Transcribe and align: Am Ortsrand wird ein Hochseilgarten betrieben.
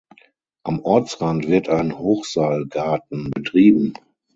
Am 0.63 0.79
Ortsrand 0.81 1.47
wird 1.47 1.69
ein 1.69 1.95
Hochseilgarten 1.99 3.29
betrieben. 3.29 3.93